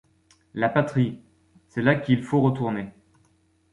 La 0.55 0.67
patrie!… 0.67 1.21
c’est 1.67 1.83
là 1.83 1.93
qu’il 1.93 2.23
faut 2.23 2.41
retourner 2.41 2.89